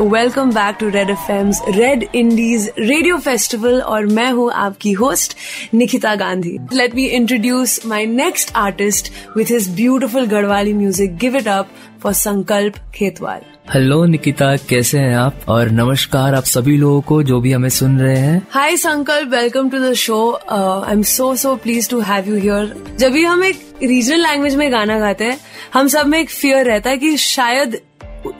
Welcome 0.00 0.50
back 0.50 0.76
to 0.80 0.88
Red 0.88 1.10
F 1.10 1.30
Red 1.70 2.04
Indies 2.14 2.70
radio 2.78 3.16
festival 3.18 3.80
और 3.80 4.06
मैं 4.06 4.30
हूँ 4.32 4.50
आपकी 4.52 4.92
host 4.92 5.36
Nikita 5.74 6.14
Gandhi 6.14 6.56
let 6.72 6.94
me 6.94 7.04
introduce 7.04 7.80
my 7.86 8.06
next 8.06 8.54
artist 8.56 9.12
with 9.36 9.44
his 9.44 9.68
beautiful 9.76 10.26
Garhwali 10.26 10.72
music 10.72 11.16
give 11.16 11.36
it 11.36 11.48
up 11.48 11.68
for 12.02 12.12
Sankalp 12.12 12.74
Khetwal 12.94 13.40
hello 13.74 14.04
Nikita 14.04 14.56
कैसे 14.56 14.98
हैं 14.98 15.16
आप? 15.16 15.34
और 15.48 15.70
नमस्कार 15.70 16.34
आप 16.34 16.44
सभी 16.44 16.76
लोगों 16.76 17.00
को 17.00 17.22
जो 17.22 17.40
भी 17.40 17.52
हमें 17.52 17.68
सुन 17.68 17.98
रहे 17.98 18.16
हैं। 18.16 18.46
Hi 18.50 18.76
Sankalp 18.76 19.30
welcome 19.30 19.68
to 19.68 19.78
the 19.78 19.92
show 19.94 20.32
I 20.50 20.92
am 20.92 21.02
so 21.02 21.36
so 21.36 21.54
pleased 21.56 21.90
to 21.90 22.00
have 22.00 22.28
you 22.28 22.36
here 22.36 22.74
जब 22.98 23.12
भी 23.12 23.24
हम 23.24 23.44
एक 23.44 23.60
रीजनल 23.82 24.22
लैंग्वेज 24.22 24.54
में 24.54 24.72
गाना 24.72 24.98
गाते 24.98 25.24
हैं 25.24 25.38
हम 25.74 25.88
सब 25.88 26.06
में 26.06 26.18
एक 26.20 26.30
फियर 26.30 26.66
रहता 26.66 26.90
है 26.90 26.98
कि 26.98 27.16
शायद 27.16 27.78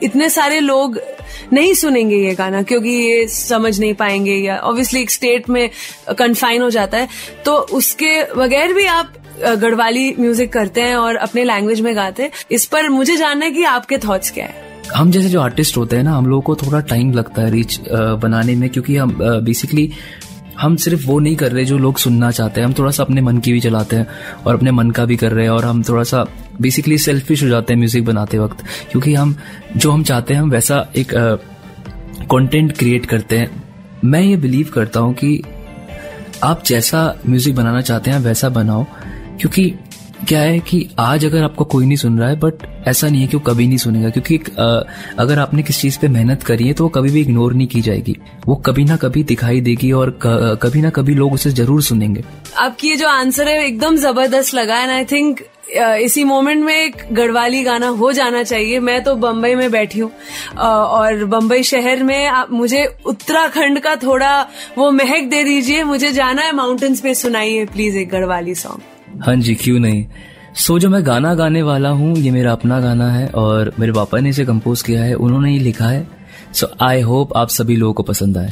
इतने 0.03 0.29
सारे 0.29 0.59
लोग 0.59 0.99
नहीं 1.53 1.73
सुनेंगे 1.73 2.15
ये 2.17 2.33
गाना, 2.35 2.61
क्योंकि 2.63 2.89
ये 2.89 3.27
समझ 3.29 3.79
नहीं 3.79 3.93
पाएँगे 3.95 4.35
या 4.35 4.57
ऑब्वियसली 4.59 5.01
एक 5.01 5.11
स्टेट 5.11 5.49
में 5.49 5.69
कन्फाइन 6.09 6.61
हो 6.61 6.69
जाता 6.69 6.97
है। 6.97 7.07
तो 7.45 7.55
उसके 7.55 8.21
बगैर 8.35 8.73
भी 8.73 8.85
आप 8.87 9.13
गढ़वाली 9.39 10.13
म्यूज़िक 10.19 10.51
करते 10.53 10.81
हैं 10.81 10.95
और 10.95 11.15
अपने 11.17 11.43
लैंग्वेज 11.43 11.81
में 11.81 11.95
गाते 11.95 12.23
हैं। 12.23 12.31
इस 12.51 12.65
पर 12.65 12.89
मुझे 12.89 13.15
जानना 13.17 13.45
है 13.45 13.51
कि 13.51 13.63
आपके 13.65 13.97
थॉट्स 13.97 14.31
क्या 14.31 14.45
है। 14.45 14.67
हम 14.95 15.11
जैसे 15.11 15.29
जो 15.29 15.41
आर्टिस्ट 15.41 15.77
होते 15.77 15.95
हैं 15.95 16.03
ना, 16.03 16.11
हम 16.11 16.25
लोगों 16.25 16.41
को 16.41 16.55
थोड़ा 16.57 16.79
टाइम 16.81 17.11
लगता 17.13 17.41
है 17.41 17.51
रीच 17.51 17.79
बनाने 17.91 18.55
में, 18.55 18.69
क्योंकि 18.69 18.95
हम 18.95 19.17
बेसिकली 19.19 19.91
हम 20.61 20.75
सिर्फ़ 20.75 21.05
वो 21.07 21.19
नहीं 21.19 21.35
कर 21.35 21.51
रहे 21.51 21.65
जो 21.65 21.77
लोग 21.77 21.97
सुनना 21.97 22.31
चाहते 22.31 22.61
हैं। 22.61 22.67
हम 22.67 22.73
थोड़ा 22.73 22.91
सा 22.91 23.03
अपने 23.03 23.21
मन 23.21 23.37
की 23.37 23.51
भी 23.51 23.59
चलाते 23.59 23.95
हैं 23.95 24.07
और 24.45 24.55
अपने 24.55 24.71
मन 24.71 24.91
का 24.91 25.05
भी 25.05 25.15
कर 25.17 25.31
रहे 25.31 25.43
हैं 25.43 25.51
और 25.51 25.65
हम 25.65 25.83
थोड़ा 25.83 26.03
सा 26.03 26.25
बेसिकली 26.61 26.97
सेल्फिश 26.97 27.43
हो 27.43 27.49
जाते 27.49 27.73
हैं 27.73 27.77
म्यूज़िक 27.79 28.05
बनाते 28.05 28.39
वक्त। 28.39 28.63
क्योंकि 28.91 29.13
हम, 29.13 29.35
जो 29.77 29.91
हम 29.91 30.03
चाहते 30.03 30.33
हैं, 30.33 30.41
हम 30.41 30.49
वैसा 30.49 30.91
एक 30.95 31.13
कंटेंट 32.31 32.77
क्रिएट 32.77 33.05
करते 33.05 33.37
हैं। 33.37 33.63
मैं 34.05 34.21
ये 34.21 34.37
बिलीव 34.37 34.71
करता 34.73 34.99
हूँ 34.99 35.13
कि 35.13 35.41
आप 36.43 36.63
जैसा 36.65 37.17
म्यूज़िक 37.29 37.55
बनाना 37.55 37.81
चाहते 37.81 38.11
हैं 38.11 38.19
वैसा 38.19 38.49
बनाओ। 38.49 38.85
क्योंकि 39.39 39.73
क्या 40.27 40.39
है 40.39 40.59
कि 40.59 40.87
आज 40.99 41.25
अगर 41.25 41.43
आपको 41.43 41.65
कोई 41.65 41.85
नहीं 41.85 41.97
सुन 41.97 42.17
रहा 42.19 42.29
है 42.29 42.35
बट 42.39 42.65
ऐसा 42.87 43.07
नहीं 43.07 43.21
है 43.21 43.27
कि 43.27 43.37
वो 43.37 43.43
कभी 43.43 43.67
नहीं 43.67 43.77
सुनेगा, 43.77 44.09
क्योंकि 44.09 44.37
अगर 45.19 45.39
आपने 45.39 45.63
किस 45.63 45.79
चीज़ 45.81 45.99
पे 45.99 46.07
मेहनत 46.07 46.43
करी 46.43 46.67
है 46.67 46.73
तो 46.73 46.83
वो 46.83 46.89
कभी 46.89 47.09
भी 47.11 47.21
इग्नोर 47.21 47.53
नहीं 47.53 47.67
की 47.67 47.81
जाएगी। 47.81 48.15
वो 48.47 48.55
कभी 48.65 48.83
ना 48.85 48.95
कभी 48.97 49.23
दिखाई 49.25 49.61
देगी 49.61 49.91
और 49.91 50.17
कभी 50.23 50.81
ना 50.81 50.89
कभी 50.89 51.15
लोग 51.15 51.33
उसे 51.33 51.51
ज़रूर 51.51 51.81
सुनेंगे। 51.83 52.23
आपकी 52.57 52.89
ये 52.89 52.95
जो 52.95 53.07
आंसर 53.07 53.47
है 53.47 53.63
एकदम 53.65 53.95
ज़बरदस्त 53.97 54.53
लगा 54.55 54.81
एंड 54.81 54.91
आई 54.91 55.05
थिंक 55.05 55.41
इसी 55.71 56.23
मोमेंट 56.23 56.63
में 56.65 56.75
एक 56.75 57.03
गढ़वाली 57.13 57.63
गाना 57.63 57.87
हो 57.95 58.11
जाना 58.11 58.43
चाहिए। 58.43 58.79
मैं 58.81 59.03
तो 59.03 59.15
बम्बई 59.17 59.55
में 59.55 59.69
बैठी 59.71 59.99
हूँ 59.99 60.11
और 60.57 61.25
बम्बई 61.25 61.63
शहर 61.63 62.03
में 62.03 62.27
आप, 62.27 62.51
मुझे 62.51 62.85
उत्तराखंड 63.05 63.79
का 63.79 63.95
थोड़ा 63.97 64.41
वो 64.77 64.91
महक 64.91 65.29
दे 65.29 65.43
दीजिए। 65.43 65.83
मुझे 65.85 66.11
जाना 66.11 66.41
है 66.41 66.55
माउंटेन्स 66.55 67.01
पे 67.01 67.13
सुनाइए 67.15 67.65
प्लीज़ 67.67 67.97
एक 67.97 68.09
गढ़वाली 68.09 68.55
सॉन्ग 68.57 68.97
हाँ 69.21 69.35
जी 69.35 69.55
क्यों 69.55 69.79
नहीं? 69.79 70.05
सो 70.55 70.73
so, 70.73 70.79
जो 70.79 70.89
मैं 70.89 71.05
गाना 71.05 71.33
गाने 71.33 71.61
वाला 71.61 71.89
हूँ 71.89 72.17
ये 72.17 72.31
मेरा 72.31 72.51
अपना 72.51 72.79
गाना 72.79 73.11
है 73.11 73.27
और 73.27 73.73
मेरे 73.79 73.91
पापा 73.91 74.19
ने 74.19 74.29
इसे 74.29 74.45
कंपोज 74.45 74.81
किया 74.81 75.03
है 75.03 75.13
उन्होंने 75.13 75.51
ही 75.51 75.59
लिखा 75.59 75.85
है। 75.85 76.07
सो 76.53 76.67
आई 76.81 77.01
होप 77.01 77.37
आप 77.37 77.49
सभी 77.49 77.75
लोगों 77.75 77.93
को 77.93 78.03
पसंद 78.03 78.37
आए। 78.37 78.49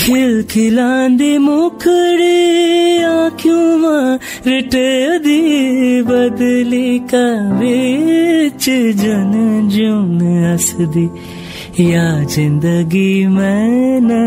खिल 0.00 0.42
खिलांदे 0.42 1.38
मुखड़े 1.38 3.02
आँखों 3.02 4.18
रिटे 4.46 5.18
दी 5.18 6.02
बदली 6.02 6.98
का 6.98 7.50
बेच 7.52 8.66
जन 8.96 9.68
जुन 9.72 10.44
हस 10.52 10.74
दी 10.80 11.10
या 11.80 12.24
ज़िंदगी 12.24 13.26
मैंने 13.26 14.24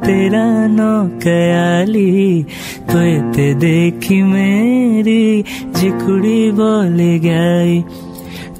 तेरा 0.00 0.44
नौकयाली 0.66 2.42
तो 2.90 2.98
ते 3.34 3.52
देखी 3.54 4.22
मेरी 4.22 5.42
जिकुड़ी 5.76 6.50
बोल 6.60 6.96
गई 7.26 7.82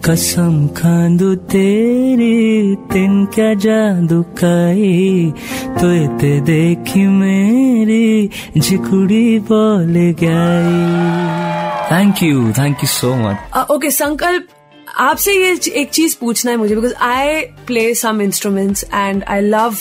कसम 0.05 0.67
खांदू 0.77 1.35
तेरी 1.53 2.75
तिन 2.93 3.25
क्या 3.35 3.53
जादू 3.65 4.23
काई 4.41 5.33
तो 5.79 5.91
ते 6.19 6.33
देखी 6.49 7.07
मेरी 7.21 8.31
जिकुड़ी 8.57 9.39
बोल 9.51 9.95
गई। 10.23 10.75
Thank 11.93 12.23
you 12.23 12.51
thank 12.59 12.83
you 12.83 12.89
so 12.89 13.15
much 13.17 13.71
okay 13.71 13.91
Sankalp 13.91 14.49
आपसे 14.97 15.33
ये 15.35 15.59
एक 15.73 15.91
चीज़ 15.91 16.17
पूछना 16.21 16.51
है 16.51 16.57
मुझे 16.57 16.75
because 16.75 16.95
I 16.95 17.41
play 17.67 17.95
some 17.95 18.21
instruments 18.23 18.85
and 18.85 19.25
I 19.25 19.41
love 19.41 19.77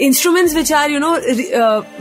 instruments 0.00 0.54
which 0.54 0.72
are 0.72 0.90
you 0.90 0.98
know 0.98 1.12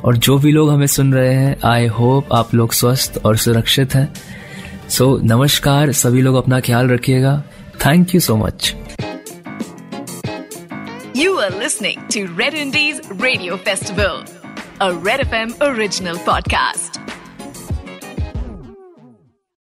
और 0.06 0.18
जो 0.18 0.38
भी 0.38 0.52
लोग 0.52 0.70
हमें 0.70 0.88
सुन 0.88 1.14
रहे 1.14 1.34
हैं 1.34 1.58
आई 1.66 1.86
होप 1.88 2.34
आप 2.34 2.56
लोग 2.56 2.74
स्वस्थ 2.74 3.22
और 3.26 3.38
सुरक्षित 3.38 3.96
हैं। 3.96 4.14
सो 4.90 5.18
so, 5.18 5.24
नमस्कार 5.24 5.92
सभी 5.92 6.22
लोग 6.22 6.36
अपना 6.36 6.60
ख्याल 6.60 6.90
रखिएगा। 6.90 7.44
Thank 7.86 8.16
you 8.16 8.22
so 8.22 8.38
much 8.38 8.76
you 11.18 11.36
are 11.38 11.60
listening 11.60 12.02
to 12.02 12.38
Red 12.38 12.54
Indies 12.54 13.02
radio 13.22 13.56
festival 13.56 14.24
Red 14.82 15.20
F 15.20 15.34
M 15.34 15.54
original 15.64 16.18
podcast 16.18 17.03